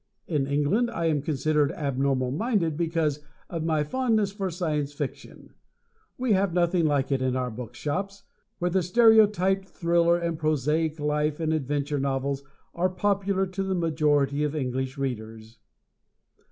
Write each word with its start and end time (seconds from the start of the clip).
In 0.25 0.47
England 0.47 0.89
I 0.89 1.05
am 1.05 1.21
considered 1.21 1.71
abnormal 1.73 2.31
minded 2.31 2.75
because 2.75 3.19
of 3.51 3.63
my 3.63 3.83
fondness 3.83 4.31
for 4.31 4.49
Science 4.49 4.93
Fiction. 4.93 5.53
We 6.17 6.31
have 6.33 6.55
nothing 6.55 6.87
like 6.87 7.11
it 7.11 7.21
in 7.21 7.35
our 7.35 7.51
bookshops, 7.51 8.23
where 8.57 8.71
the 8.71 8.81
stereotyped 8.81 9.67
thriller 9.67 10.17
and 10.17 10.39
prosaic 10.39 10.99
life 10.99 11.39
and 11.39 11.53
adventure 11.53 11.99
novels 11.99 12.43
are 12.73 12.89
popular 12.89 13.45
to 13.45 13.61
the 13.61 13.75
majority 13.75 14.43
of 14.43 14.55
English 14.55 14.97
Readers. 14.97 15.59